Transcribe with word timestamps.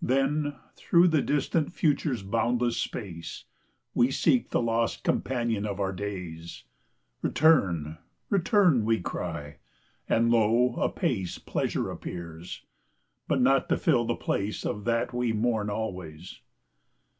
Then, 0.00 0.54
through 0.76 1.08
the 1.08 1.20
distant 1.20 1.72
future's 1.74 2.22
boundless 2.22 2.76
space, 2.76 3.46
We 3.92 4.12
seek 4.12 4.50
the 4.50 4.62
lost 4.62 5.02
companion 5.02 5.66
of 5.66 5.80
our 5.80 5.90
days: 5.92 6.62
"Return, 7.22 7.98
return!" 8.28 8.84
we 8.84 9.00
cry, 9.00 9.56
and 10.08 10.30
lo, 10.30 10.76
apace 10.76 11.38
Pleasure 11.38 11.90
appears! 11.90 12.62
but 13.26 13.40
not 13.40 13.68
to 13.68 13.76
fill 13.76 14.04
the 14.04 14.14
place 14.14 14.64
Of 14.64 14.84
that 14.84 15.12
we 15.12 15.32
mourn 15.32 15.68
always. 15.68 16.38